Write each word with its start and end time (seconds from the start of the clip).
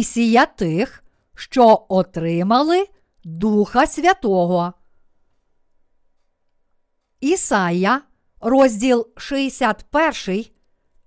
місія 0.00 0.46
тих, 0.46 1.04
що 1.34 1.86
отримали 1.88 2.86
Духа 3.24 3.86
Святого. 3.86 4.72
Ісая, 7.20 8.02
розділ 8.40 9.08
61, 9.16 10.44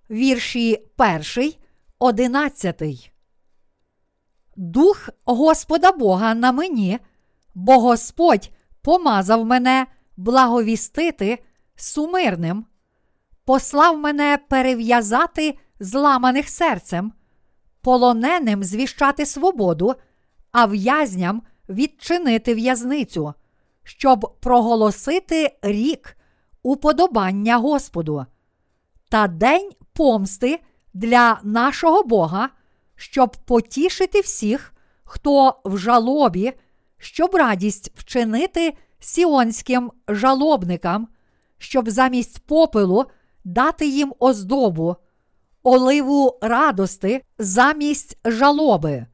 вірші 0.09 0.85
1, 0.97 1.53
11. 1.99 3.11
Дух 4.55 5.09
Господа 5.25 5.91
Бога 5.91 6.33
на 6.33 6.51
мені, 6.51 6.99
бо 7.55 7.79
Господь 7.79 8.51
помазав 8.81 9.45
мене 9.45 9.87
благовістити 10.17 11.43
сумирним, 11.75 12.65
послав 13.45 13.97
мене 13.97 14.39
перев'язати 14.49 15.57
зламаних 15.79 16.49
серцем, 16.49 17.13
полоненим 17.83 18.63
звіщати 18.63 19.25
свободу, 19.25 19.95
а 20.51 20.65
в'язням 20.65 21.41
відчинити 21.69 22.53
в'язницю, 22.55 23.33
щоб 23.83 24.37
проголосити 24.39 25.57
рік 25.61 26.17
уподобання 26.63 27.57
Господу 27.57 28.25
та 29.09 29.27
день 29.27 29.71
помсти 29.93 30.59
для 30.93 31.39
нашого 31.43 32.03
Бога, 32.03 32.49
щоб 32.95 33.35
потішити 33.45 34.21
всіх, 34.21 34.73
хто 35.03 35.61
в 35.65 35.77
жалобі, 35.77 36.53
щоб 36.97 37.35
радість 37.35 37.91
вчинити 37.95 38.73
сіонським 38.99 39.91
жалобникам, 40.07 41.07
щоб 41.57 41.89
замість 41.89 42.39
попелу 42.39 43.05
дати 43.43 43.87
їм 43.87 44.13
оздобу, 44.19 44.95
оливу 45.63 46.39
радости 46.41 47.21
замість 47.37 48.17
жалоби, 48.25 49.05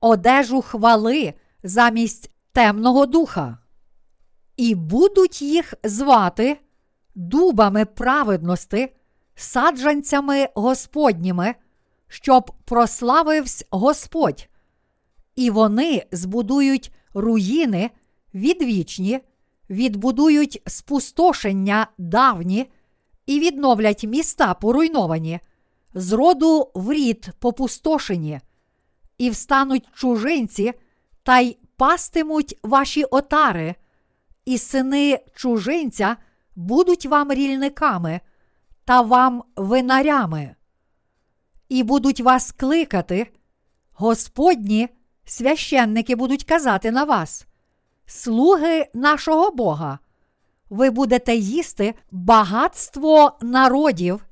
одежу 0.00 0.62
хвали 0.62 1.34
замість 1.62 2.30
темного 2.52 3.06
духа. 3.06 3.58
І 4.56 4.74
будуть 4.74 5.42
їх 5.42 5.74
звати 5.84 6.58
дубами 7.14 7.84
праведності, 7.84 8.92
саджанцями 9.34 10.48
Господніми, 10.54 11.54
щоб 12.08 12.52
прославився 12.64 13.64
Господь, 13.70 14.48
і 15.36 15.50
вони 15.50 16.06
збудують 16.12 16.92
руїни 17.14 17.90
відвічні, 18.34 19.20
відбудують 19.70 20.62
спустошення 20.66 21.86
давні 21.98 22.70
і 23.26 23.40
відновлять 23.40 24.04
міста 24.04 24.54
поруйновані, 24.54 25.40
з 25.94 26.12
роду 26.12 26.70
в 26.74 26.92
рід 26.92 27.28
попустошені, 27.38 28.40
і 29.18 29.30
встануть 29.30 29.88
чужинці 29.94 30.72
та 31.22 31.38
й 31.38 31.56
пастимуть 31.76 32.58
ваші 32.62 33.04
отари, 33.04 33.74
і 34.44 34.58
сини 34.58 35.18
чужинця 35.34 36.16
будуть 36.56 37.06
вам 37.06 37.32
рільниками 37.32 38.20
та 38.84 39.00
вам 39.00 39.42
винарями. 39.56 40.54
І 41.68 41.82
будуть 41.82 42.20
вас 42.20 42.52
кликати, 42.52 43.32
Господні 43.92 44.88
священники 45.24 46.16
будуть 46.16 46.44
казати 46.44 46.90
на 46.90 47.04
вас, 47.04 47.46
слуги 48.06 48.86
нашого 48.94 49.50
Бога, 49.50 49.98
ви 50.70 50.90
будете 50.90 51.34
їсти 51.34 51.94
багатство 52.10 53.38
народів, 53.42 54.26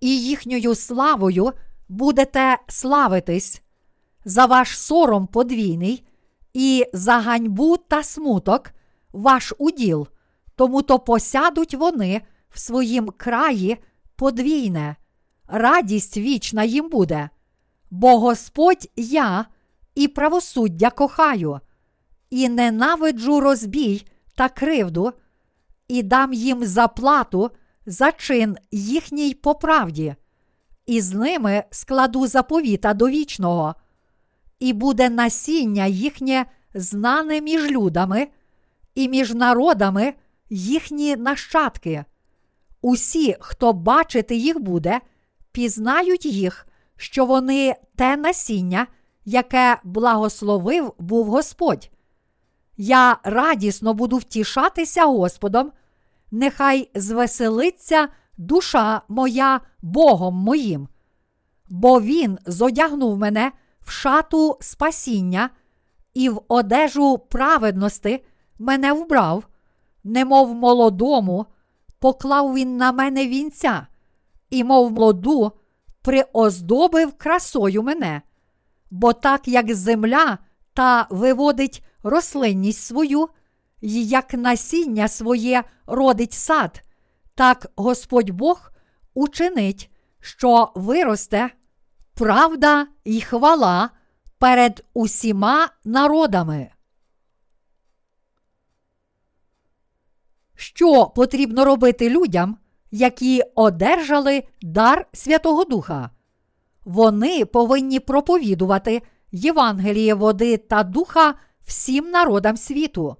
і 0.00 0.20
їхньою 0.20 0.74
славою 0.74 1.52
будете 1.88 2.58
славитись, 2.68 3.62
за 4.24 4.46
ваш 4.46 4.78
сором 4.78 5.26
подвійний, 5.26 6.06
і 6.54 6.84
за 6.92 7.18
ганьбу 7.18 7.76
та 7.76 8.02
смуток 8.02 8.70
ваш 9.12 9.52
уділ, 9.58 10.08
тому 10.56 10.82
то 10.82 10.98
посядуть 10.98 11.74
вони 11.74 12.22
в 12.50 12.58
своїм 12.58 13.08
краї 13.16 13.76
подвійне, 14.16 14.96
радість 15.48 16.16
вічна 16.16 16.64
їм 16.64 16.88
буде, 16.88 17.30
бо 17.90 18.18
Господь 18.18 18.88
я 18.96 19.46
і 19.94 20.08
правосуддя 20.08 20.90
кохаю, 20.90 21.60
і 22.30 22.48
ненавиджу 22.48 23.40
розбій 23.40 24.06
та 24.34 24.48
кривду, 24.48 25.12
і 25.88 26.02
дам 26.02 26.32
їм 26.32 26.64
заплату 26.64 27.50
за 27.86 28.12
чин 28.12 28.56
їхній 28.70 29.34
по 29.34 29.54
правді, 29.54 30.14
і 30.86 31.00
з 31.00 31.12
ними 31.12 31.64
складу 31.70 32.26
заповіта 32.26 32.94
довічного, 32.94 33.74
і 34.60 34.72
буде 34.72 35.10
насіння 35.10 35.86
їхнє 35.86 36.46
знане 36.74 37.40
між 37.40 37.70
людами, 37.70 38.28
і 38.94 39.08
між 39.08 39.34
народами 39.34 40.14
їхні 40.50 41.16
нащадки. 41.16 42.04
Усі, 42.82 43.36
хто 43.40 43.72
бачити 43.72 44.36
їх 44.36 44.60
буде, 44.60 45.00
пізнають 45.52 46.26
їх, 46.26 46.66
що 46.96 47.26
вони 47.26 47.74
те 47.96 48.16
насіння, 48.16 48.86
яке 49.24 49.78
благословив 49.84 50.92
був 50.98 51.26
Господь. 51.26 51.90
Я 52.76 53.18
радісно 53.24 53.94
буду 53.94 54.16
втішатися 54.16 55.04
Господом, 55.04 55.72
нехай 56.36 56.90
звеселиться 56.94 58.08
душа 58.36 59.02
моя 59.08 59.60
Богом 59.82 60.34
моїм, 60.34 60.88
бо 61.68 62.00
Він 62.00 62.38
зодягнув 62.46 63.18
мене 63.18 63.52
в 63.80 63.90
шату 63.90 64.58
спасіння 64.60 65.50
і 66.14 66.28
в 66.28 66.40
одежу 66.48 67.18
праведності 67.18 68.24
мене 68.58 68.92
вбрав, 68.92 69.44
немов 70.04 70.54
молодому, 70.54 71.46
поклав 71.98 72.54
він 72.54 72.76
на 72.76 72.92
мене 72.92 73.26
вінця, 73.26 73.86
і, 74.50 74.64
мов 74.64 74.92
молоду, 74.92 75.52
приоздобив 76.02 77.12
красою 77.12 77.82
мене, 77.82 78.22
бо 78.90 79.12
так 79.12 79.48
як 79.48 79.74
земля 79.74 80.38
та 80.74 81.06
виводить 81.10 81.84
рослинність 82.02 82.82
свою, 82.82 83.28
і 83.80 84.06
як 84.06 84.34
насіння 84.34 85.08
своє 85.08 85.64
родить 85.86 86.32
сад, 86.32 86.82
так 87.34 87.66
Господь 87.76 88.30
Бог 88.30 88.70
учинить, 89.14 89.90
що 90.20 90.72
виросте 90.74 91.50
правда 92.14 92.86
і 93.04 93.20
хвала 93.20 93.90
перед 94.38 94.84
усіма 94.94 95.68
народами. 95.84 96.70
Що 100.54 101.06
потрібно 101.06 101.64
робити 101.64 102.10
людям, 102.10 102.58
які 102.90 103.42
одержали 103.54 104.44
дар 104.62 105.06
Святого 105.12 105.64
Духа? 105.64 106.10
Вони 106.84 107.44
повинні 107.44 108.00
проповідувати 108.00 109.02
Євангеліє 109.32 110.14
води 110.14 110.56
та 110.56 110.82
духа 110.82 111.34
всім 111.64 112.10
народам 112.10 112.56
світу. 112.56 113.16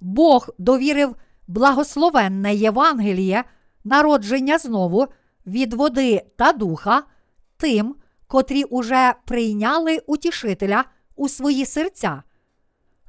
Бог 0.00 0.48
довірив 0.58 1.16
благословенне 1.46 2.54
Євангеліє, 2.54 3.44
народження 3.84 4.58
знову 4.58 5.06
від 5.46 5.74
води 5.74 6.22
та 6.36 6.52
духа 6.52 7.02
тим, 7.56 7.94
котрі 8.26 8.64
уже 8.64 9.14
прийняли 9.24 9.98
утішителя 10.06 10.84
у 11.16 11.28
свої 11.28 11.66
серця. 11.66 12.22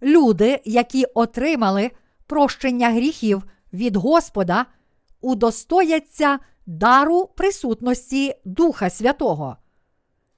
Люди, 0.01 0.61
які 0.65 1.05
отримали 1.05 1.91
прощення 2.27 2.89
гріхів 2.89 3.43
від 3.73 3.95
Господа, 3.95 4.65
удостояться 5.21 6.39
дару 6.65 7.25
присутності 7.25 8.35
Духа 8.45 8.89
Святого. 8.89 9.57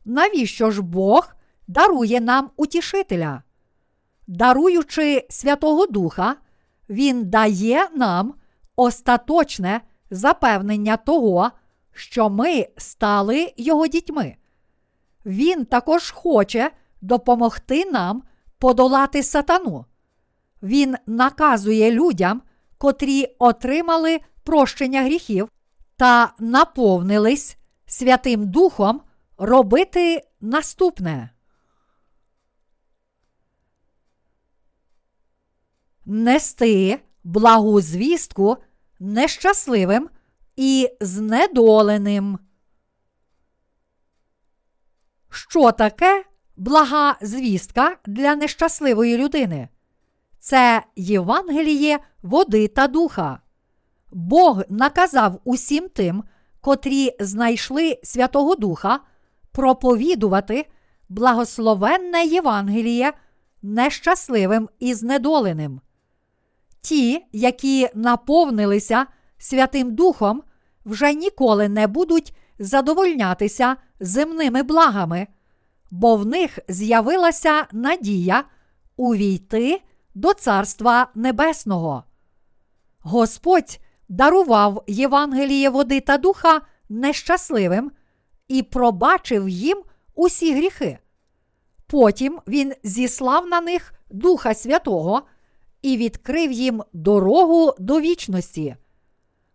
Навіщо 0.05 0.71
ж 0.71 0.81
Бог 0.81 1.29
дарує 1.67 2.21
нам 2.21 2.49
утішителя? 2.55 3.43
Даруючи 4.27 5.25
Святого 5.29 5.85
Духа, 5.85 6.35
Він 6.89 7.29
дає 7.29 7.87
нам 7.95 8.33
остаточне 8.75 9.81
запевнення 10.11 10.97
того, 10.97 11.51
що 11.93 12.29
ми 12.29 12.67
стали 12.77 13.53
Його 13.57 13.87
дітьми. 13.87 14.35
Він 15.25 15.65
також 15.65 16.11
хоче 16.11 16.71
допомогти 17.01 17.85
нам 17.91 18.23
подолати 18.59 19.23
сатану. 19.23 19.85
Він 20.63 20.95
наказує 21.05 21.91
людям, 21.91 22.41
котрі 22.77 23.35
отримали 23.39 24.19
прощення 24.43 25.03
гріхів 25.03 25.49
та 25.97 26.33
наповнились 26.39 27.57
Святим 27.85 28.47
Духом, 28.47 29.01
робити 29.37 30.21
наступне. 30.41 31.29
Нести 36.09 36.99
благу 37.23 37.81
звістку 37.81 38.57
нещасливим 38.99 40.09
і 40.55 40.89
знедоленим. 41.01 42.39
Що 45.29 45.71
таке 45.71 46.25
блага 46.57 47.17
звістка 47.21 47.97
для 48.05 48.35
нещасливої 48.35 49.17
людини? 49.17 49.69
Це 50.39 50.83
Євангеліє 50.95 51.99
води 52.21 52.67
та 52.67 52.87
духа. 52.87 53.39
Бог 54.11 54.61
наказав 54.69 55.41
усім 55.43 55.89
тим, 55.89 56.23
котрі 56.61 57.15
знайшли 57.19 57.99
Святого 58.03 58.55
Духа, 58.55 58.99
проповідувати 59.51 60.69
благословенне 61.09 62.25
Євангеліє 62.25 63.13
нещасливим 63.61 64.69
і 64.79 64.93
знедоленим. 64.93 65.81
Ті, 66.87 67.25
які 67.31 67.89
наповнилися 67.93 69.05
Святим 69.37 69.95
Духом, 69.95 70.43
вже 70.85 71.13
ніколи 71.13 71.69
не 71.69 71.87
будуть 71.87 72.33
задовольнятися 72.59 73.75
земними 73.99 74.63
благами, 74.63 75.27
бо 75.91 76.15
в 76.15 76.25
них 76.25 76.59
з'явилася 76.67 77.65
надія 77.71 78.43
увійти 78.97 79.81
до 80.15 80.33
Царства 80.33 81.07
Небесного. 81.15 82.03
Господь 82.99 83.79
дарував 84.09 84.83
Євангеліє 84.87 85.69
води 85.69 85.99
та 85.99 86.17
духа 86.17 86.61
нещасливим 86.89 87.91
і 88.47 88.63
пробачив 88.63 89.49
їм 89.49 89.83
усі 90.15 90.55
гріхи. 90.55 90.99
Потім 91.87 92.39
Він 92.47 92.73
зіслав 92.83 93.47
на 93.47 93.61
них 93.61 93.93
Духа 94.09 94.53
Святого 94.53 95.23
і 95.81 95.97
відкрив 95.97 96.51
їм 96.51 96.83
дорогу 96.93 97.73
до 97.79 97.99
вічності. 97.99 98.75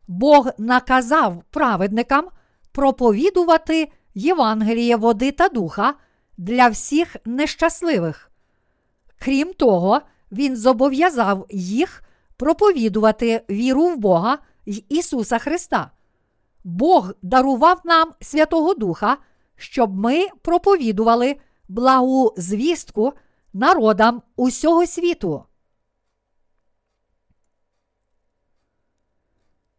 Бог 0.08 0.48
наказав 0.58 1.42
праведникам 1.50 2.28
проповідувати 2.72 3.88
Євангеліє 4.14 4.96
води 4.96 5.32
та 5.32 5.48
духа 5.48 5.94
для 6.38 6.69
всіх 6.69 7.16
нещасливих. 7.24 8.30
Крім 9.19 9.52
того, 9.52 10.00
Він 10.32 10.56
зобов'язав 10.56 11.46
їх 11.50 12.02
проповідувати 12.36 13.44
віру 13.50 13.86
в 13.86 13.96
Бога 13.96 14.38
й 14.66 14.84
Ісуса 14.88 15.38
Христа. 15.38 15.90
Бог 16.64 17.12
дарував 17.22 17.80
нам 17.84 18.12
Святого 18.20 18.74
Духа, 18.74 19.16
щоб 19.56 19.96
ми 19.96 20.26
проповідували 20.42 21.36
благу 21.69 22.34
звістку 22.36 23.12
народам 23.52 24.22
усього 24.36 24.86
світу. 24.86 25.44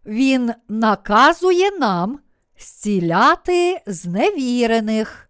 Він 0.05 0.53
наказує 0.67 1.71
нам 1.71 2.19
зціляти 2.59 3.81
зневірених. 3.87 5.29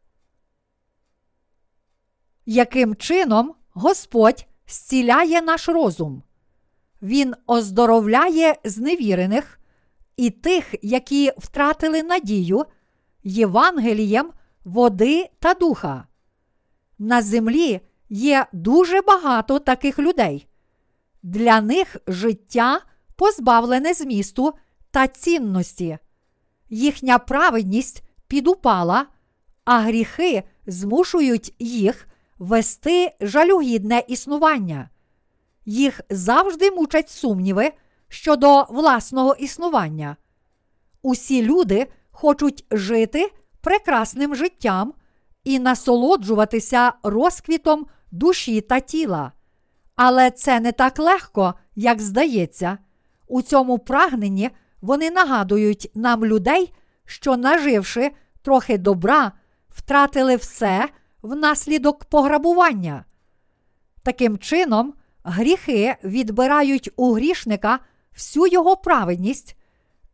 Яким 2.45 2.95
чином 2.95 3.55
Господь 3.73 4.45
зціляє 4.67 5.41
наш 5.41 5.69
розум? 5.69 6.23
Він 7.01 7.35
оздоровляє 7.47 8.55
зневірених 8.63 9.59
і 10.17 10.29
тих, 10.29 10.75
які 10.81 11.31
втратили 11.37 12.03
надію 12.03 12.65
Євангелієм 13.23 14.31
води 14.65 15.29
та 15.39 15.53
духа. 15.53 16.07
На 16.99 17.21
землі 17.21 17.81
є 18.09 18.45
дуже 18.53 19.01
багато 19.01 19.59
таких 19.59 19.99
людей. 19.99 20.47
Для 21.23 21.61
них 21.61 21.97
життя 22.07 22.81
позбавлене 23.15 23.93
змісту 23.93 24.53
та 24.91 25.07
цінності. 25.07 25.97
Їхня 26.69 27.19
праведність 27.19 28.03
підупала, 28.27 29.05
а 29.65 29.79
гріхи 29.79 30.43
змушують 30.67 31.55
їх 31.59 32.07
вести 32.39 33.15
жалюгідне 33.21 34.03
існування. 34.07 34.89
Їх 35.65 36.01
завжди 36.09 36.71
мучать 36.71 37.09
сумніви 37.09 37.71
щодо 38.07 38.63
власного 38.69 39.35
існування. 39.35 40.17
Усі 41.01 41.41
люди 41.41 41.87
хочуть 42.11 42.65
жити 42.71 43.31
прекрасним 43.61 44.35
життям 44.35 44.93
і 45.43 45.59
насолоджуватися 45.59 46.93
розквітом 47.03 47.87
душі 48.11 48.61
та 48.61 48.79
тіла. 48.79 49.31
Але 49.95 50.31
це 50.31 50.59
не 50.59 50.71
так 50.71 50.99
легко, 50.99 51.53
як 51.75 52.01
здається. 52.01 52.77
У 53.27 53.41
цьому 53.41 53.79
прагненні 53.79 54.49
вони 54.81 55.11
нагадують 55.11 55.91
нам 55.95 56.25
людей, 56.25 56.73
що, 57.05 57.37
наживши 57.37 58.11
трохи 58.41 58.77
добра, 58.77 59.31
втратили 59.69 60.35
все 60.35 60.89
внаслідок 61.21 62.05
пограбування. 62.05 63.05
Таким 64.03 64.37
чином, 64.37 64.93
гріхи 65.23 65.95
відбирають 66.03 66.89
у 66.95 67.13
грішника 67.13 67.79
всю 68.13 68.47
його 68.47 68.77
праведність, 68.77 69.57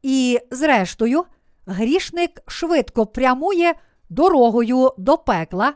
і, 0.02 0.40
зрештою, 0.52 1.24
грішник 1.66 2.42
швидко 2.48 3.06
прямує 3.06 3.74
дорогою 4.10 4.94
до 4.98 5.18
пекла 5.18 5.74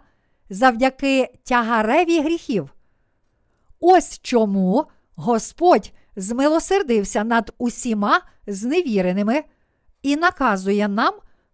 завдяки 0.49 1.33
тягареві 1.43 2.21
гріхів. 2.21 2.73
Ось 3.79 4.19
чому 4.19 4.85
Господь 5.15 5.91
змилосердився 6.15 7.23
над 7.23 7.53
усіма 7.57 8.21
зневіреними 8.47 9.43
і 10.01 10.15
наказує 10.15 10.87
нам 10.87 11.13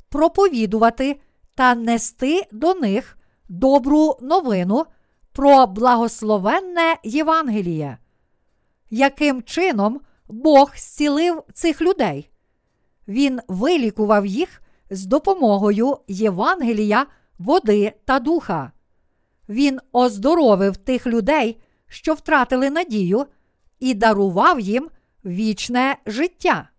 проповідувати 0.10 1.20
та 1.56 1.76
нести 1.76 2.48
до 2.52 2.74
них 2.74 3.18
добру 3.50 4.18
новину 4.22 4.86
про 5.32 5.68
благословенне 5.68 6.96
Євангеліє. 7.04 7.98
Яким 8.90 9.44
чином 9.44 10.02
Бог 10.28 10.72
зцілив 10.76 11.44
цих 11.54 11.82
людей? 11.82 12.30
Він 13.08 13.40
вилікував 13.48 14.26
їх 14.26 14.62
з 14.90 15.06
допомогою 15.06 15.98
Євангелія, 16.08 17.06
води 17.40 17.94
та 18.06 18.20
духа. 18.20 18.72
Він 19.50 19.80
оздоровив 19.92 20.78
тих 20.78 21.08
людей, 21.08 21.62
що 21.88 22.14
втратили 22.14 22.70
надію, 22.70 23.26
і 23.80 23.94
дарував 23.94 24.60
їм 24.60 24.90
вічне 25.26 25.98
життя. 26.06 26.70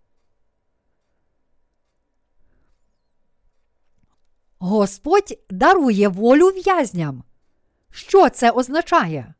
Господь 4.59 5.39
дарує 5.49 6.07
волю 6.07 6.47
в'язням. 6.47 7.23
Що 7.91 8.29
це 8.29 8.51
означає? 8.51 9.33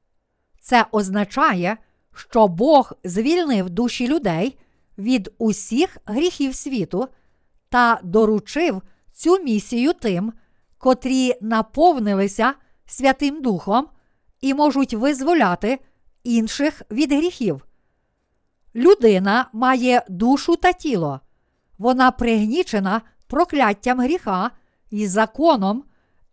Це 0.59 0.85
означає, 0.91 1.77
що 2.13 2.47
Бог 2.47 2.93
звільнив 3.03 3.69
душі 3.69 4.07
людей 4.07 4.57
від 4.97 5.33
усіх 5.37 5.97
гріхів 6.05 6.55
світу 6.55 7.07
та 7.69 7.99
доручив 8.03 8.81
цю 9.13 9.39
місію 9.39 9.93
тим, 9.93 10.33
котрі 10.77 11.35
наповнилися 11.41 12.53
Святим 12.85 13.41
Духом 13.41 13.87
і 14.41 14.53
можуть 14.53 14.93
визволяти 14.93 15.79
інших 16.23 16.81
від 16.91 17.11
гріхів. 17.11 17.65
Людина 18.75 19.49
має 19.53 20.03
душу 20.09 20.55
та 20.55 20.73
тіло, 20.73 21.19
вона 21.77 22.11
пригнічена 22.11 23.01
прокляттям 23.27 23.99
гріха 23.99 24.51
і 24.89 25.07
законом 25.07 25.83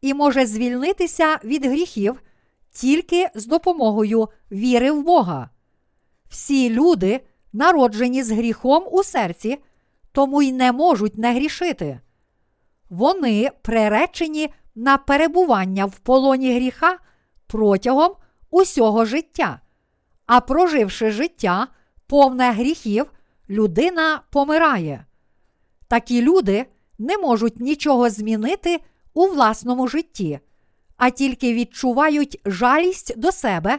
і 0.01 0.15
може 0.15 0.47
звільнитися 0.47 1.39
від 1.45 1.65
гріхів 1.65 2.23
тільки 2.71 3.29
з 3.35 3.47
допомогою 3.47 4.29
віри 4.53 4.91
в 4.91 5.05
Бога. 5.05 5.51
Всі 6.29 6.71
люди 6.71 7.21
народжені 7.53 8.23
з 8.23 8.31
гріхом 8.31 8.85
у 8.91 9.03
серці, 9.03 9.59
тому 10.13 10.43
й 10.43 10.53
не 10.53 10.73
можуть 10.73 11.19
не 11.19 11.35
грішити. 11.35 12.01
Вони 12.91 13.51
приречені 13.63 14.49
на 14.75 14.99
перебування 14.99 15.87
в 15.87 15.99
полоні 15.99 16.55
гріха 16.55 16.99
протягом 17.47 18.13
усього 18.51 19.05
життя, 19.05 19.61
а 20.29 20.41
проживши 20.41 21.11
життя, 21.11 21.69
повне 22.07 22.53
гріхів, 22.53 23.13
людина 23.51 24.23
помирає. 24.31 25.07
Такі 25.89 26.23
люди 26.23 26.67
не 26.99 27.19
можуть 27.19 27.61
нічого 27.61 28.11
змінити 28.11 28.81
у 29.15 29.27
власному 29.27 29.89
житті, 29.89 30.41
а 30.97 31.11
тільки 31.11 31.55
відчувають 31.55 32.41
жалість 32.45 33.19
до 33.19 33.33
себе 33.33 33.79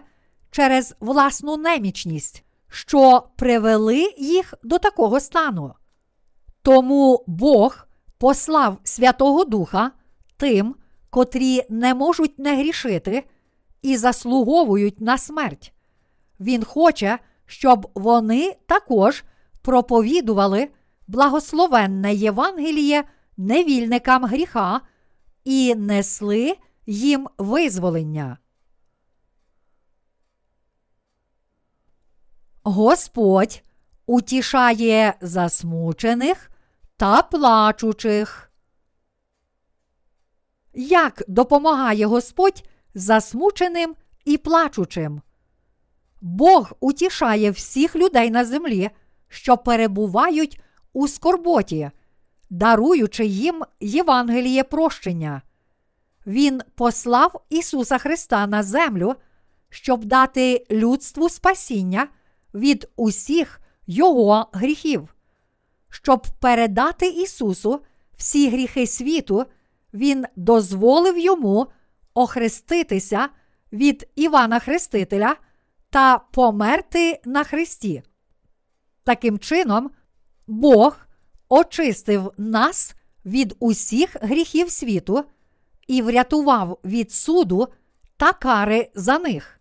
через 0.52 0.96
власну 1.00 1.58
немічність, 1.58 2.44
що 2.68 3.24
привели 3.36 4.14
їх 4.18 4.54
до 4.64 4.78
такого 4.78 5.20
стану. 5.20 5.74
Тому 6.62 7.24
Бог 7.28 7.88
послав 8.18 8.78
Святого 8.84 9.46
Духа 9.46 9.92
тим, 10.38 10.76
котрі 11.10 11.64
не 11.70 11.94
можуть 11.94 12.40
не 12.40 12.56
грішити 12.56 13.24
і 13.82 13.98
заслуговують 13.98 15.02
на 15.02 15.18
смерть. 15.18 15.74
Він 16.40 16.64
хоче, 16.64 17.20
щоб 17.46 17.92
вони 17.96 18.56
також 18.66 19.24
проповідували 19.62 20.70
благословенне 21.08 22.14
Євангеліє 22.14 23.04
невільникам 23.38 24.26
гріха 24.26 24.82
і 25.44 25.76
несли 25.76 26.58
їм 26.86 27.28
визволення. 27.38 28.38
Господь 32.64 33.64
утішає 34.06 35.14
засмучених 35.22 36.52
та 36.98 37.22
плачучих. 37.22 38.52
Як 40.74 41.24
допомагає 41.28 42.06
Господь 42.06 42.64
засмученим 42.94 43.96
і 44.26 44.38
плачучим? 44.38 45.22
Бог 46.22 46.72
утішає 46.80 47.52
всіх 47.52 47.96
людей 47.96 48.30
на 48.30 48.46
землі, 48.46 48.90
що 49.28 49.58
перебувають 49.58 50.62
у 50.94 51.08
скорботі, 51.08 51.92
даруючи 52.50 53.26
їм 53.26 53.64
Євангеліє 53.80 54.64
прощення. 54.64 55.42
Він 56.28 56.62
послав 56.76 57.42
Ісуса 57.50 57.98
Христа 57.98 58.48
на 58.48 58.64
землю, 58.64 59.16
щоб 59.70 60.06
дати 60.06 60.66
людству 60.72 61.30
спасіння 61.30 62.08
від 62.54 62.90
усіх 62.96 63.62
Його 63.88 64.50
гріхів. 64.54 65.16
Щоб 65.90 66.28
передати 66.40 67.08
Ісусу 67.08 67.82
всі 68.18 68.50
гріхи 68.50 68.88
світу, 68.88 69.46
Він 69.94 70.26
дозволив 70.36 71.18
йому 71.18 71.68
охреститися 72.14 73.30
від 73.72 74.10
Івана 74.16 74.60
Хрестителя 74.60 75.36
та 75.90 76.20
померти 76.20 77.22
на 77.26 77.44
Христі. 77.44 78.04
Таким 79.04 79.40
чином, 79.40 79.92
Бог 80.48 80.98
очистив 81.50 82.32
нас 82.38 82.96
від 83.26 83.56
усіх 83.60 84.16
гріхів 84.22 84.72
світу 84.72 85.26
і 85.88 86.02
врятував 86.02 86.80
від 86.86 87.12
суду 87.12 87.68
та 88.18 88.34
кари 88.34 88.90
за 88.96 89.20
них. 89.20 89.60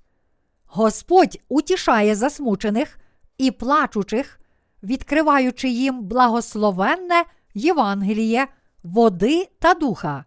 Господь 0.67 1.39
утішає 1.49 2.15
засмучених 2.15 2.99
і 3.39 3.51
плачучих, 3.51 4.41
відкриваючи 4.83 5.69
їм 5.69 6.03
благословенне 6.03 7.25
Євангеліє, 7.55 8.47
води 8.83 9.49
та 9.59 9.75
духа. 9.75 10.25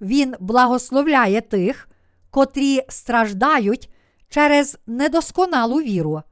Він 0.00 0.34
благословляє 0.40 1.40
тих, 1.40 1.88
котрі 2.30 2.82
страждають 2.88 3.90
через 4.34 4.78
недосконалу 4.86 5.76
віру. 5.76 6.22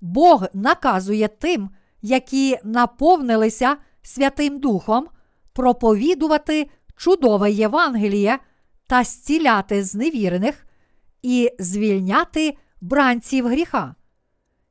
Бог 0.00 0.44
наказує 0.54 1.28
тим, 1.28 1.70
які 2.02 2.58
наповнилися 2.64 3.76
Святим 4.02 4.60
Духом, 4.60 5.08
проповідувати 5.52 6.70
чудове 6.96 7.50
Євангеліє 7.50 8.38
та 8.86 9.04
зціляти 9.04 9.84
зневірених 9.84 10.66
і 11.22 11.50
звільняти 11.58 12.56
бранців 12.80 13.48
гріха. 13.48 13.94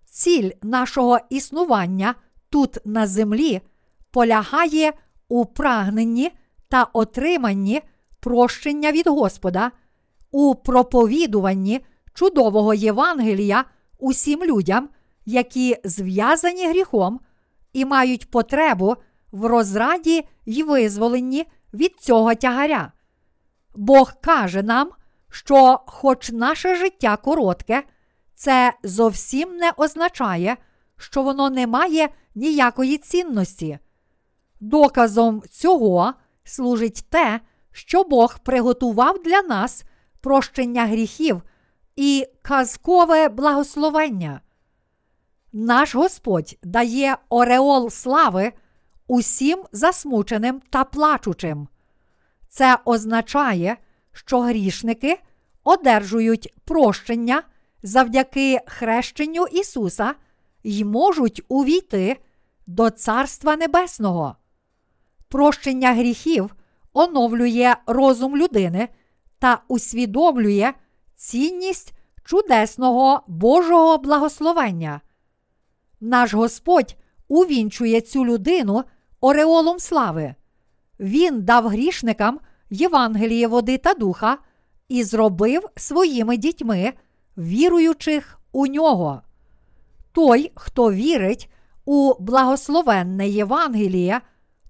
Ціль 0.06 0.52
нашого 0.64 1.20
існування 1.30 2.16
тут 2.50 2.78
на 2.86 3.08
землі 3.08 3.62
полягає 4.12 4.94
у 5.28 5.46
прагненні 5.46 6.32
та 6.68 6.84
отриманні 6.84 7.82
прощення 8.20 8.92
від 8.92 9.08
Господа, 9.08 9.72
у 10.32 10.56
проповідуванні 10.56 11.82
чудового 12.20 12.74
Євангелія 12.74 13.66
усім 14.00 14.44
людям, 14.44 14.90
які 15.26 15.78
зв'язані 15.84 16.68
гріхом 16.68 17.20
і 17.74 17.86
мають 17.86 18.32
потребу 18.32 18.96
в 19.32 19.46
розраді 19.46 20.28
й 20.46 20.64
визволенні 20.64 21.46
від 21.74 21.96
цього 22.00 22.36
тягаря. 22.36 22.92
Бог 23.76 24.14
каже 24.22 24.64
нам, 24.64 24.90
що, 25.30 25.80
хоч 25.86 26.32
наше 26.32 26.76
життя 26.76 27.18
коротке, 27.18 27.84
це 28.36 28.74
зовсім 28.84 29.58
не 29.58 29.72
означає, 29.78 30.58
що 30.98 31.24
воно 31.24 31.50
не 31.50 31.68
має 31.68 32.10
ніякої 32.36 32.98
цінності. 32.98 33.80
Доказом 34.60 35.42
цього 35.52 36.14
служить 36.44 37.06
те, 37.10 37.40
що 37.72 38.04
Бог 38.04 38.40
приготував 38.40 39.24
для 39.24 39.42
нас 39.42 39.84
прощення 40.22 40.86
гріхів 40.86 41.42
і 42.00 42.28
казкове 42.42 43.30
благословення. 43.30 44.42
Наш 45.54 45.96
Господь 45.96 46.58
дає 46.64 47.18
ореол 47.30 47.90
слави 47.90 48.52
усім 49.08 49.64
засмученим 49.72 50.62
та 50.70 50.84
плачучим. 50.84 51.68
Це 52.50 52.78
означає, 52.86 53.78
що 54.12 54.40
грішники 54.40 55.20
одержують 55.64 56.54
прощення 56.66 57.44
завдяки 57.84 58.60
хрещенню 58.68 59.46
Ісуса 59.52 60.16
й 60.64 60.84
можуть 60.84 61.42
увійти 61.48 62.18
до 62.68 62.90
Царства 62.90 63.56
Небесного. 63.56 64.36
Прощення 65.28 65.94
гріхів 65.94 66.56
оновлює 66.94 67.76
розум 67.86 68.38
людини 68.38 68.90
та 69.40 69.62
усвідомлює 69.68 70.74
цінність 71.20 71.94
чудесного 72.24 73.24
Божого 73.28 73.98
благословення. 73.98 75.02
Наш 76.02 76.34
Господь 76.34 76.96
увінчує 77.28 78.02
цю 78.02 78.26
людину 78.26 78.84
ореолом 79.22 79.80
слави. 79.80 80.36
Він 81.00 81.42
дав 81.42 81.68
грішникам 81.68 82.40
Євангеліє 82.70 83.48
води 83.48 83.78
та 83.78 83.94
духа 83.94 84.38
і 84.88 85.04
зробив 85.04 85.70
своїми 85.76 86.38
дітьми, 86.38 86.94
віруючих 87.38 88.40
у 88.52 88.68
нього. 88.68 89.22
Той, 90.12 90.52
хто 90.56 90.92
вірить 90.92 91.50
у 91.86 92.14
благословенне 92.20 93.30
Євангеліє, 93.30 94.22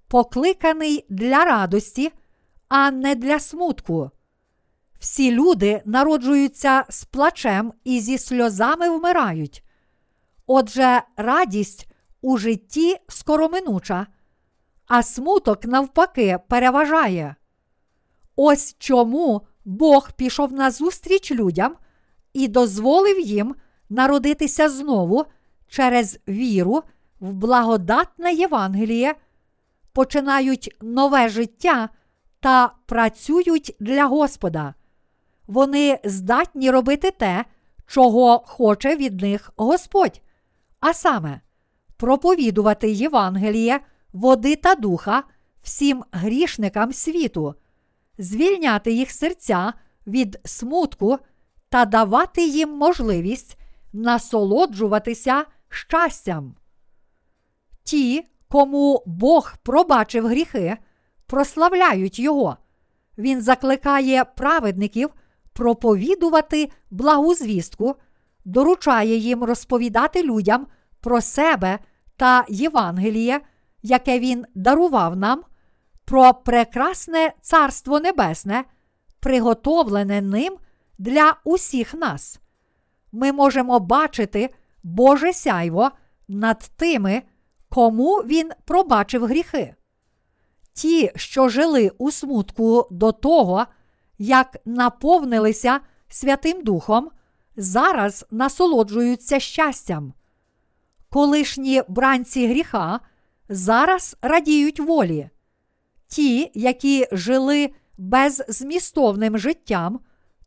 покликаний 0.08 1.06
для 1.08 1.44
радості, 1.44 2.12
а 2.68 2.90
не 2.90 3.14
для 3.14 3.38
смутку. 3.40 4.10
Всі 5.00 5.32
люди 5.32 5.82
народжуються 5.84 6.84
з 6.88 7.04
плачем 7.04 7.72
і 7.84 8.00
зі 8.00 8.18
сльозами 8.18 8.90
вмирають. 8.90 9.64
Отже, 10.46 11.02
радість 11.16 11.88
у 12.20 12.36
житті 12.36 12.96
скороминуча, 13.08 14.06
а 14.86 15.02
смуток, 15.02 15.64
навпаки, 15.64 16.38
переважає. 16.48 17.34
Ось 18.36 18.76
чому 18.78 19.46
Бог 19.64 20.12
пішов 20.12 20.52
назустріч 20.52 21.32
людям 21.32 21.76
і 22.32 22.48
дозволив 22.48 23.20
їм 23.20 23.54
народитися 23.88 24.68
знову 24.68 25.24
через 25.68 26.18
віру 26.28 26.82
в 27.20 27.32
благодатне 27.32 28.32
Євангеліє, 28.32 29.14
починають 29.92 30.76
нове 30.80 31.28
життя 31.28 31.88
та 32.40 32.72
працюють 32.86 33.76
для 33.80 34.06
Господа. 34.06 34.74
Вони 35.50 35.98
здатні 36.04 36.70
робити 36.70 37.10
те, 37.10 37.44
чого 37.86 38.42
хоче 38.46 38.96
від 38.96 39.20
них 39.20 39.52
Господь, 39.56 40.22
а 40.80 40.94
саме 40.94 41.40
проповідувати 41.96 42.90
Євангеліє, 42.90 43.80
води 44.12 44.56
та 44.56 44.74
духа 44.74 45.22
всім 45.62 46.04
грішникам 46.12 46.92
світу, 46.92 47.54
звільняти 48.18 48.92
їх 48.92 49.10
серця 49.10 49.72
від 50.06 50.38
смутку 50.44 51.18
та 51.68 51.84
давати 51.84 52.46
їм 52.46 52.70
можливість 52.70 53.58
насолоджуватися 53.92 55.44
щастям. 55.68 56.54
Ті, 57.82 58.24
кому 58.48 59.02
Бог 59.06 59.54
пробачив 59.62 60.26
гріхи, 60.26 60.76
прославляють 61.26 62.18
Його. 62.18 62.56
Він 63.18 63.42
закликає 63.42 64.24
праведників 64.24 65.10
проповідувати 65.60 66.70
благу 66.90 67.34
звістку, 67.34 67.94
доручає 68.44 69.16
їм 69.16 69.44
розповідати 69.44 70.22
людям 70.22 70.66
про 71.00 71.20
себе 71.20 71.78
та 72.16 72.44
Євангеліє, 72.48 73.40
яке 73.82 74.18
Він 74.18 74.44
дарував 74.54 75.16
нам, 75.16 75.42
про 76.04 76.34
прекрасне 76.34 77.32
Царство 77.40 78.00
Небесне, 78.00 78.64
приготовлене 79.20 80.20
ним 80.20 80.56
для 80.98 81.36
усіх 81.44 81.94
нас. 81.94 82.40
Ми 83.12 83.32
можемо 83.32 83.80
бачити 83.80 84.54
Боже 84.82 85.32
сяйво 85.32 85.90
над 86.28 86.70
тими, 86.76 87.22
кому 87.68 88.16
Він 88.16 88.50
пробачив 88.64 89.26
гріхи. 89.26 89.74
Ті, 90.72 91.10
що 91.16 91.48
жили 91.48 91.90
у 91.98 92.10
смутку 92.10 92.88
до 92.90 93.12
того, 93.12 93.66
як 94.20 94.56
наповнилися 94.64 95.80
Святим 96.08 96.62
Духом, 96.62 97.10
зараз 97.56 98.26
насолоджуються 98.30 99.40
щастям. 99.40 100.12
Колишні 101.10 101.82
бранці 101.88 102.46
гріха 102.46 103.00
зараз 103.48 104.16
радіють 104.22 104.80
волі. 104.80 105.30
Ті, 106.06 106.50
які 106.54 107.06
жили 107.12 107.70
беззмістовним 107.98 109.38
життям 109.38 110.00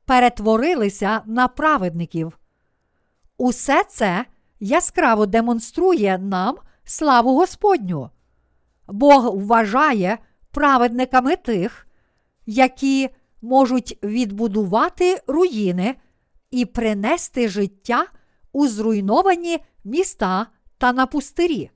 перетворилися 0.05 1.21
на 1.25 1.47
праведників. 1.47 2.39
Усе 3.37 3.83
це 3.83 4.25
яскраво 4.59 5.25
демонструє 5.25 6.17
нам 6.17 6.55
славу 6.83 7.35
Господню. 7.35 8.09
Бог 8.87 9.35
вважає 9.35 10.17
праведниками 10.51 11.35
тих, 11.35 11.87
які 12.45 13.09
можуть 13.43 13.97
відбудувати 14.03 15.21
руїни 15.27 15.95
і 16.51 16.65
принести 16.65 17.49
життя 17.49 18.05
у 18.51 18.67
зруйновані 18.67 19.59
міста 19.83 20.47
та 20.77 20.93
на 20.93 21.05
пустирі. 21.05 21.69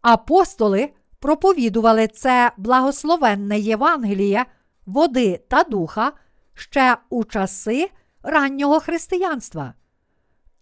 Апостоли 0.00 0.90
проповідували 1.18 2.08
це 2.08 2.52
благословенне 2.56 3.58
Євангеліє 3.58 4.46
води 4.86 5.40
та 5.48 5.64
духа 5.64 6.12
ще 6.54 6.96
у 7.10 7.24
часи 7.24 7.90
раннього 8.22 8.80
християнства. 8.80 9.74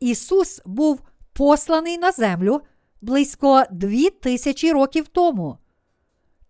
Ісус 0.01 0.63
був 0.65 1.01
посланий 1.33 1.99
на 1.99 2.13
землю 2.13 2.61
близько 3.01 3.65
дві 3.71 4.11
тисячі 4.11 4.73
років 4.73 5.09
тому. 5.09 5.59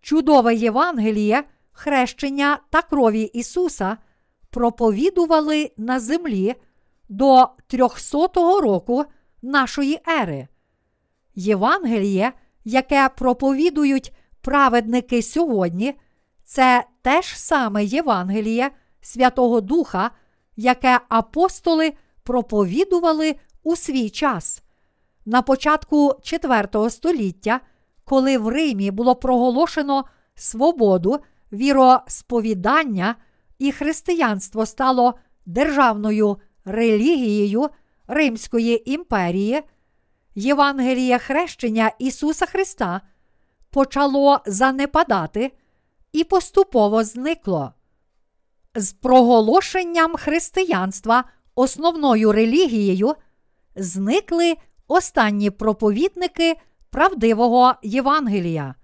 Чудове 0.00 0.54
Євангеліє, 0.54 1.44
хрещення 1.74 2.58
та 2.70 2.82
крові 2.82 3.22
Ісуса 3.22 3.96
проповідували 4.50 5.72
на 5.76 6.00
землі 6.00 6.54
до 7.08 7.48
300 7.66 8.28
року 8.60 9.04
нашої 9.42 10.00
ери. 10.08 10.48
Євангеліє, 11.34 12.32
яке 12.64 13.08
проповідують 13.08 14.12
праведники 14.40 15.22
сьогодні, 15.22 15.94
це 16.44 16.84
те 17.02 17.22
ж 17.22 17.40
саме 17.40 17.84
Євангеліє 17.84 18.70
Святого 19.00 19.60
Духа, 19.60 20.10
яке 20.56 21.00
апостоли 21.08 21.92
проповідували 22.22 23.34
у 23.62 23.76
свій 23.76 24.10
час. 24.10 24.62
На 25.26 25.42
початку 25.42 26.08
IV 26.08 26.90
століття, 26.90 27.60
коли 28.04 28.38
в 28.38 28.48
Римі 28.48 28.90
було 28.90 29.14
проголошено 29.14 30.04
свободу 30.34 31.20
віросповідання 31.54 33.14
і 33.58 33.72
християнство 33.72 34.66
стало 34.66 35.14
державною 35.46 36.36
релігією 36.64 37.68
Римської 38.06 38.92
імперії, 38.92 39.62
Євангеліє 40.34 41.18
хрещення 41.18 41.92
Ісуса 41.98 42.46
Христа 42.46 43.00
почало 43.70 44.40
занепадати 44.46 45.52
і 46.12 46.24
поступово 46.24 47.04
зникло. 47.04 47.72
З 48.74 48.92
проголошенням 48.92 50.16
християнства 50.16 51.24
основною 51.54 52.32
релігією 52.32 53.14
зникли 53.76 54.54
останні 54.88 55.50
проповідники 55.50 56.54
правдивого 56.90 57.74
Євангелія. 57.82 58.74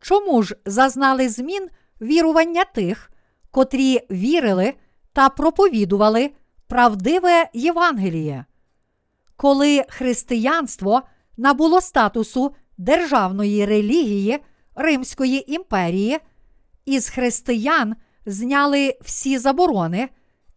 Чому 0.00 0.42
ж 0.42 0.56
зазнали 0.64 1.28
змін 1.28 1.68
вірування 2.00 2.64
тих, 2.64 3.10
котрі 3.50 4.00
вірили 4.10 4.74
та 5.12 5.28
проповідували 5.28 6.30
правдиве 6.66 7.50
Євангеліє? 7.54 8.44
Коли 9.36 9.84
християнство 9.88 11.02
набуло 11.36 11.80
статусу 11.80 12.54
державної 12.78 13.66
релігії 13.66 14.38
Римської 14.74 15.54
імперії, 15.54 16.18
із 16.84 17.08
християн 17.08 17.96
зняли 18.26 18.98
всі 19.00 19.38
заборони, 19.38 20.08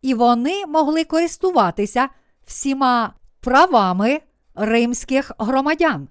і 0.02 0.14
вони 0.14 0.66
могли 0.66 1.04
користуватися 1.04 2.10
всіма 2.46 3.14
правами 3.40 4.22
римських 4.56 5.32
громадян. 5.38 6.08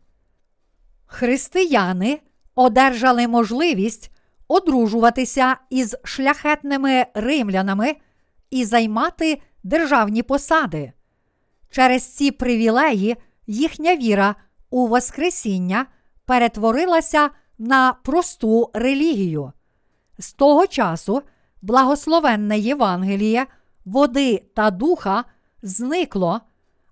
Християни 1.07 2.21
одержали 2.55 3.29
можливість 3.29 4.11
одружуватися 4.49 5.57
із 5.71 5.97
шляхетними 6.05 7.07
римлянами 7.15 7.97
і 8.51 8.65
займати 8.65 9.43
державні 9.63 10.23
посади. 10.23 10.93
Через 11.71 12.17
ці 12.17 12.31
привілеї 12.31 13.17
їхня 13.47 13.97
віра 13.97 14.35
у 14.71 14.87
Воскресіння 14.87 15.87
перетворилася 16.25 17.31
на 17.59 17.93
просту 17.93 18.71
релігію. 18.75 19.53
З 20.19 20.33
того 20.33 20.67
часу 20.67 21.23
благословенне 21.63 22.59
Євангеліє, 22.59 23.47
води 23.85 24.45
та 24.55 24.71
духа 24.71 25.25
зникло, 25.63 26.41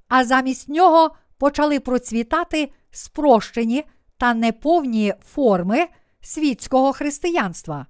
а 0.08 0.24
замість 0.24 0.68
нього 0.68 1.10
почали 1.38 1.80
процвітати 1.80 2.72
спрощені 2.90 3.84
та 4.18 4.34
неповні 4.34 5.14
форми 5.24 5.86
світського 6.24 6.92
християнства. 6.92 7.86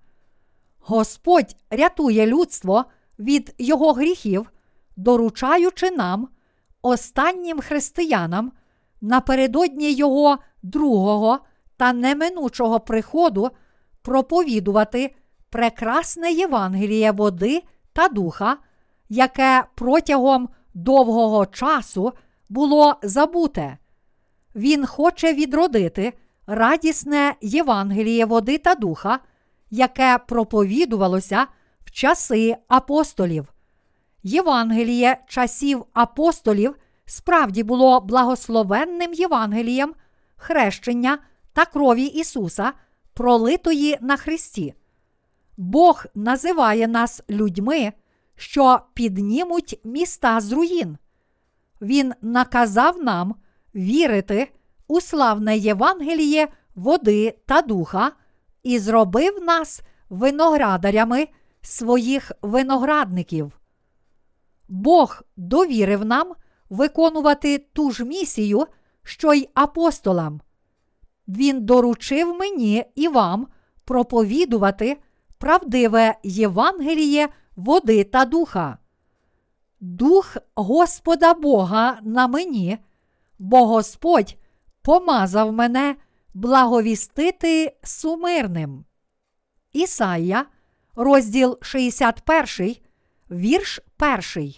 Господь 0.78 1.56
рятує 1.70 2.26
людство 2.26 2.84
від 3.18 3.54
його 3.58 3.92
гріхів, 3.92 4.50
доручаючи 4.96 5.90
нам, 5.90 6.28
останнім 6.82 7.60
християнам, 7.60 8.52
напередодні 9.00 9.92
Його 9.92 10.38
другого 10.62 11.38
та 11.76 11.92
неминучого 11.92 12.80
приходу 12.80 13.50
проповідувати 14.02 15.14
прекрасне 15.50 16.32
Євангеліє 16.32 17.10
води 17.12 17.62
та 17.92 18.08
духа, 18.08 18.56
яке 19.08 19.64
протягом 19.74 20.48
довгого 20.74 21.46
часу 21.46 22.12
було 22.48 22.96
забуте. 23.02 23.78
Він 24.54 24.86
хоче 24.86 25.32
відродити 25.32 26.12
радісне 26.46 27.34
Євангеліє 27.40 28.24
води 28.24 28.58
та 28.58 28.74
духа, 28.74 29.18
яке 29.70 30.18
проповідувалося 30.28 31.46
в 31.84 31.90
часи 31.90 32.56
апостолів. 32.68 33.52
Євангеліє 34.22 35.16
часів 35.28 35.84
апостолів 35.92 36.76
справді 37.06 37.62
було 37.62 38.00
благословенним 38.00 39.12
Євангелієм 39.14 39.94
хрещення 40.36 41.18
та 41.52 41.64
крові 41.64 42.04
Ісуса, 42.04 42.72
пролитої 43.14 43.98
на 44.00 44.16
Христі. 44.16 44.74
Бог 45.56 46.04
називає 46.14 46.88
нас 46.88 47.22
людьми, 47.30 47.92
що 48.36 48.80
піднімуть 48.94 49.80
міста 49.84 50.40
з 50.40 50.52
руїн. 50.52 50.98
Він 51.80 52.12
наказав 52.22 53.02
нам 53.02 53.34
вірити 53.74 54.48
у 54.88 55.00
славне 55.00 55.56
Євангеліє 55.56 56.48
води 56.74 57.38
та 57.46 57.62
духа 57.62 58.12
і 58.62 58.78
зробив 58.78 59.44
нас 59.44 59.82
виноградарями 60.10 61.28
своїх 61.62 62.32
виноградників. 62.42 63.60
Бог 64.68 65.22
довірив 65.36 66.04
нам 66.04 66.32
виконувати 66.70 67.58
ту 67.58 67.90
ж 67.90 68.04
місію, 68.04 68.66
що 69.02 69.34
й 69.34 69.48
апостолам. 69.54 70.40
Він 71.28 71.64
доручив 71.64 72.34
мені 72.34 72.84
і 72.94 73.08
вам 73.08 73.46
проповідувати 73.84 74.98
правдиве 75.38 76.14
Євангеліє 76.22 77.28
води 77.56 78.04
та 78.04 78.24
духа. 78.24 78.78
Дух 79.80 80.36
Господа 80.54 81.34
Бога 81.34 81.98
на 82.02 82.26
мені, 82.26 82.78
бо 83.38 83.66
Господь 83.66 84.36
помазав 84.84 85.52
мене 85.52 85.96
благовістити 86.34 87.76
сумирним. 87.82 88.84
Ісая, 89.72 90.46
розділ 90.94 91.58
61, 91.62 92.76
вірш 93.30 93.80
1. 94.36 94.54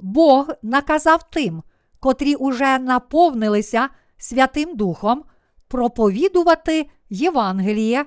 Бог 0.00 0.48
наказав 0.62 1.30
тим, 1.30 1.62
котрі 2.00 2.34
уже 2.34 2.78
наповнилися 2.78 3.88
Святим 4.18 4.76
Духом, 4.76 5.24
проповідувати 5.68 6.90
Євангеліє 7.10 8.06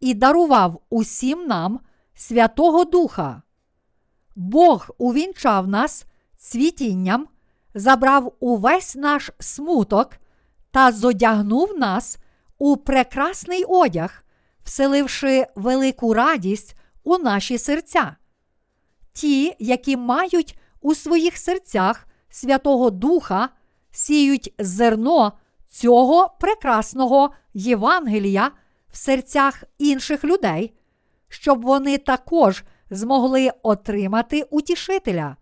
і 0.00 0.14
дарував 0.14 0.82
усім 0.90 1.46
нам 1.46 1.80
Святого 2.14 2.84
Духа. 2.84 3.42
Бог 4.36 4.90
увінчав 4.98 5.68
нас 5.68 6.06
цвітінням, 6.36 7.28
забрав 7.74 8.32
увесь 8.40 8.96
наш 8.96 9.30
смуток 9.38 10.10
та 10.70 10.92
зодягнув 10.92 11.78
нас 11.78 12.18
у 12.58 12.76
прекрасний 12.76 13.64
одяг, 13.64 14.24
вселивши 14.64 15.46
велику 15.54 16.14
радість 16.14 16.76
у 17.04 17.18
наші 17.18 17.58
серця. 17.58 18.16
Ті, 19.12 19.56
які 19.58 19.96
мають 19.96 20.58
у 20.80 20.94
своїх 20.94 21.36
серцях 21.36 22.06
Святого 22.30 22.90
Духа, 22.90 23.48
сіють 23.90 24.54
зерно 24.58 25.32
цього 25.68 26.36
прекрасного 26.40 27.30
Євангелія 27.54 28.50
в 28.92 28.96
серцях 28.96 29.64
інших 29.78 30.24
людей, 30.24 30.74
щоб 31.28 31.62
вони 31.62 31.98
також 31.98 32.64
змогли 32.90 33.50
отримати 33.62 34.42
утішителя. 34.42 35.36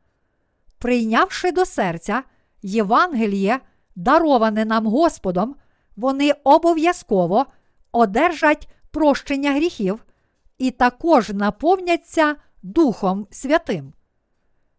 Прийнявши 0.78 1.52
до 1.52 1.64
серця 1.64 2.22
Євангеліє, 2.62 3.60
дароване 3.98 4.64
нам 4.64 4.86
Господом, 4.86 5.54
вони 5.96 6.32
обов'язково 6.44 7.46
одержать 7.92 8.68
прощення 8.90 9.52
гріхів 9.52 10.04
і 10.58 10.70
також 10.70 11.30
наповняться 11.30 12.36
Духом 12.62 13.26
Святим. 13.30 13.92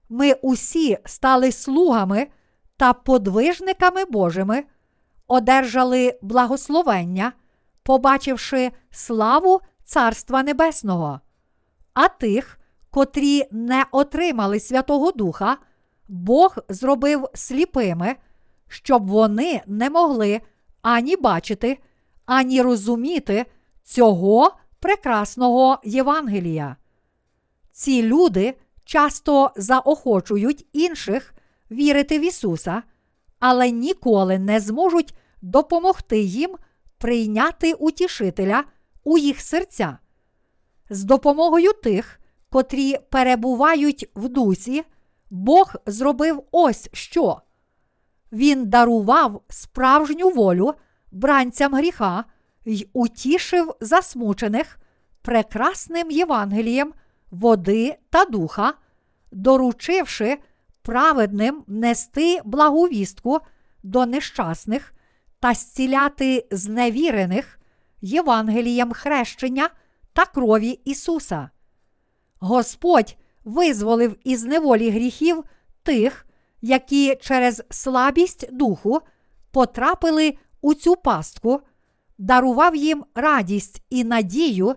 Ми 0.10 0.34
усі 0.34 0.98
стали 1.06 1.52
слугами 1.52 2.28
та 2.78 2.94
подвижниками 2.94 4.06
Божими, 4.06 4.64
одержали 5.28 6.20
благословення, 6.22 7.34
побачивши 7.84 8.72
славу 8.92 9.62
Царства 9.84 10.44
Небесного. 10.44 11.20
А 11.94 12.08
тих, 12.08 12.60
котрі 12.90 13.44
не 13.52 13.86
отримали 13.92 14.60
Святого 14.60 15.12
Духа, 15.12 15.58
Бог 16.08 16.58
зробив 16.70 17.28
сліпими, 17.34 18.16
щоб 18.70 19.08
вони 19.08 19.62
не 19.68 19.90
могли 19.90 20.42
ані 20.82 21.16
бачити, 21.16 21.78
ані 22.26 22.62
розуміти 22.62 23.46
цього 23.84 24.52
прекрасного 24.80 25.80
Євангелія. 25.84 26.76
Ці 27.72 28.04
люди 28.04 28.54
часто 28.86 29.52
заохочують 29.56 30.66
інших 30.74 31.34
вірити 31.72 32.20
в 32.20 32.22
Ісуса, 32.22 32.84
але 33.40 33.72
ніколи 33.72 34.40
не 34.40 34.60
зможуть 34.60 35.14
допомогти 35.42 36.20
їм 36.20 36.56
прийняти 36.98 37.74
утішителя 37.74 38.64
у 39.04 39.18
їх 39.18 39.42
серця. 39.42 39.98
З 40.90 41.04
допомогою 41.04 41.74
тих, 41.74 42.20
котрі 42.50 42.98
перебувають 43.10 44.10
в 44.16 44.30
дусі, 44.30 44.84
Бог 45.30 45.76
зробив 45.86 46.44
ось 46.52 46.90
що. 46.94 47.42
Він 48.32 48.70
дарував 48.70 49.42
справжню 49.50 50.30
волю 50.30 50.74
бранцям 51.12 51.76
гріха 51.76 52.24
й 52.66 52.88
утішив 52.94 53.76
засмучених 53.82 54.80
прекрасним 55.22 56.12
Євангелієм 56.12 56.94
води 57.32 57.98
та 58.10 58.26
духа, 58.26 58.74
доручивши 59.32 60.38
праведним 60.82 61.64
нести 61.68 62.42
благовістку 62.46 63.40
до 63.84 64.06
нещасних 64.06 64.94
та 65.40 65.54
зціляти 65.54 66.48
зневірених 66.52 67.60
Євангелієм 68.02 68.94
хрещення 68.94 69.70
та 70.14 70.26
крові 70.26 70.70
Ісуса. 70.86 71.50
Господь 72.40 73.18
визволив 73.46 74.16
із 74.24 74.44
неволі 74.44 74.90
гріхів 74.90 75.44
тих, 75.84 76.26
які 76.62 77.16
через 77.16 77.64
слабість 77.70 78.54
духу 78.54 79.02
потрапили 79.52 80.38
у 80.62 80.74
цю 80.74 80.96
пастку, 80.96 81.62
дарував 82.18 82.76
їм 82.76 83.06
радість 83.16 83.82
і 83.90 84.04
надію 84.04 84.76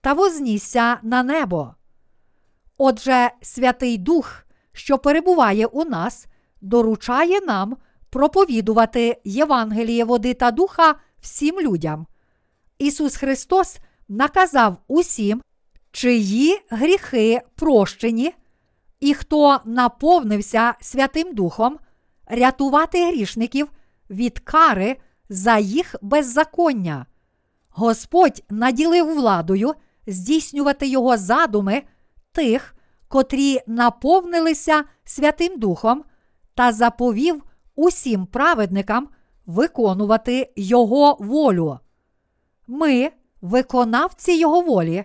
та 0.00 0.12
вознісся 0.12 0.98
на 1.02 1.22
небо. 1.22 1.74
Отже, 2.78 3.30
Святий 3.42 3.98
Дух, 3.98 4.44
що 4.72 4.98
перебуває 4.98 5.66
у 5.66 5.84
нас, 5.84 6.26
доручає 6.60 7.40
нам 7.40 7.76
проповідувати 8.10 9.20
Євангеліє 9.24 10.04
води 10.04 10.34
та 10.34 10.50
духа 10.50 10.94
всім 11.20 11.60
людям. 11.60 12.06
Ісус 12.78 13.16
Христос 13.16 13.78
наказав 14.08 14.76
усім, 14.88 15.42
чиї 15.92 16.60
гріхи 16.70 17.40
прощені, 17.54 18.34
і 19.00 19.14
хто 19.14 19.60
наповнився 19.64 20.74
Святим 20.80 21.34
Духом, 21.34 21.78
рятувати 22.26 23.06
грішників 23.06 23.68
від 24.10 24.38
кари 24.38 24.96
за 25.28 25.58
їх 25.58 25.96
беззаконня. 26.02 27.06
Господь 27.70 28.42
наділив 28.50 29.14
владою 29.14 29.74
здійснювати 30.06 30.86
його 30.86 31.16
задуми 31.16 31.82
тих, 32.32 32.74
котрі 33.08 33.60
наповнилися 33.66 34.84
Святим 35.04 35.58
Духом, 35.58 36.04
та 36.54 36.72
заповів 36.72 37.42
усім 37.74 38.26
праведникам 38.26 39.08
виконувати 39.46 40.52
Його 40.56 41.16
волю. 41.20 41.78
Ми, 42.66 43.10
виконавці 43.40 44.32
Його 44.32 44.60
волі, 44.60 45.04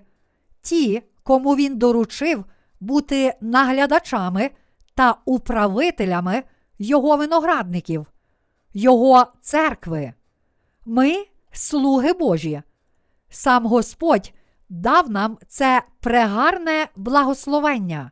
ті, 0.62 1.04
кому 1.24 1.56
він 1.56 1.78
доручив 1.78 2.46
бути 2.80 3.34
наглядачами 3.42 4.50
та 4.96 5.18
управителями 5.26 6.44
Його 6.80 7.18
виноградників, 7.18 8.08
Його 8.74 9.26
церкви. 9.42 10.14
Ми 10.86 11.26
слуги 11.52 12.14
Божі. 12.14 12.62
Сам 13.30 13.66
Господь 13.66 14.34
дав 14.70 15.10
нам 15.10 15.38
це 15.48 15.82
прегарне 16.00 16.88
благословення. 16.96 18.12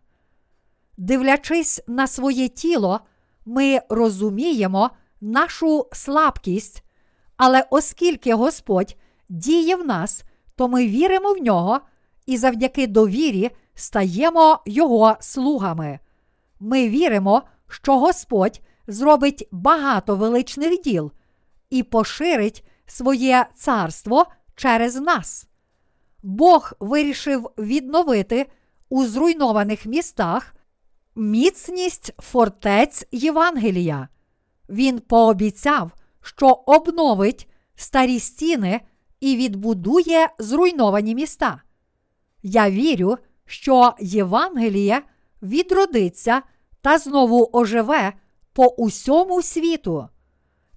Дивлячись 0.98 1.82
на 1.88 2.08
своє 2.08 2.48
тіло, 2.48 3.00
ми 3.46 3.80
розуміємо 3.90 4.90
нашу 5.22 5.88
слабкість, 5.92 6.84
але 7.38 7.66
оскільки 7.70 8.34
Господь 8.34 8.96
діє 9.30 9.76
в 9.76 9.86
нас, 9.86 10.24
то 10.56 10.68
ми 10.68 10.88
віримо 10.88 11.34
в 11.34 11.38
нього 11.38 11.80
і 12.26 12.38
завдяки 12.38 12.88
довірі 12.88 13.52
стаємо 13.76 14.60
Його 14.66 15.18
слугами. 15.20 16.00
Ми 16.60 16.90
віримо, 16.90 17.42
що 17.68 18.00
Господь 18.00 18.62
зробить 18.88 19.48
багато 19.52 20.16
величних 20.16 20.82
діл 20.82 21.12
і 21.70 21.84
поширить 21.84 22.66
своє 22.86 23.46
царство 23.56 24.26
через 24.56 24.96
нас. 24.96 25.48
Бог 26.24 26.74
вирішив 26.80 27.50
відновити 27.58 28.46
у 28.90 29.06
зруйнованих 29.06 29.86
містах 29.86 30.56
міцність 31.16 32.14
фортець 32.18 33.08
Євангелія. 33.12 34.08
Він 34.70 35.00
пообіцяв, 35.00 35.92
що 36.22 36.48
обновить 36.48 37.50
старі 37.76 38.20
стіни 38.20 38.82
і 39.20 39.36
відбудує 39.36 40.30
зруйновані 40.40 41.16
міста. 41.16 41.62
Я 42.44 42.70
вірю, 42.70 43.18
що 43.54 43.94
Євангеліє 44.00 45.02
відродиться 45.42 46.42
та 46.82 46.98
знову 46.98 47.50
оживе 47.54 48.14
по 48.54 48.68
усьому 48.68 49.42
світу. 49.42 50.08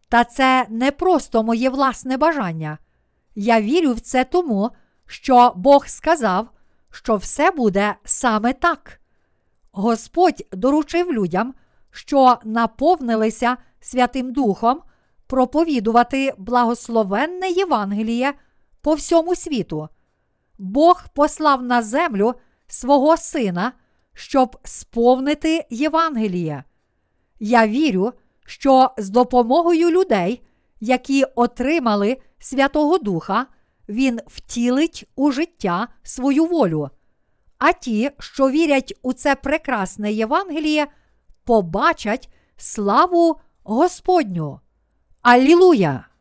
Та 0.09 0.25
це 0.25 0.67
не 0.71 0.91
просто 0.91 1.43
моє 1.43 1.71
власне 1.71 2.17
бажання. 2.17 2.79
Я 3.35 3.61
вірю 3.61 3.93
в 3.93 4.01
це 4.01 4.25
тому, 4.25 4.71
що 5.07 5.53
Бог 5.57 5.87
сказав, 5.87 6.49
що 6.91 7.17
все 7.17 7.51
буде 7.51 7.95
саме 8.05 8.53
так. 8.53 9.01
Господь 9.73 10.47
доручив 10.53 11.12
людям, 11.12 11.55
що 11.91 12.39
наповнилися 12.45 13.57
Святим 13.81 14.33
Духом, 14.33 14.81
проповідувати 15.27 16.35
благословенне 16.39 17.49
Євангеліє 17.49 18.35
по 18.81 18.95
всьому 18.95 19.35
світу. 19.35 19.89
Бог 20.59 21.05
послав 21.15 21.62
на 21.62 21.83
землю 21.83 22.35
свого 22.66 23.16
Сина, 23.16 23.72
щоб 24.14 24.59
сповнити 24.64 25.66
Євангеліє. 25.70 26.64
Я 27.40 27.66
вірю, 27.66 28.12
що 28.46 28.90
з 28.98 29.11
допомогою 29.11 29.90
людей, 29.90 30.42
які 30.81 31.24
отримали 31.24 32.16
Святого 32.38 32.98
Духа, 32.98 33.46
Він 33.88 34.20
втілить 34.26 35.09
у 35.16 35.31
життя 35.31 35.88
свою 36.02 36.46
волю. 36.46 36.90
А 37.59 37.72
ті, 37.72 38.11
що 38.18 38.50
вірять 38.50 38.94
у 39.02 39.12
це 39.12 39.35
прекрасне 39.35 40.12
Євангеліє, 40.12 40.87
побачать 41.44 42.29
славу 42.57 43.40
Господню. 43.62 44.61
Аллилуйя! 45.22 46.15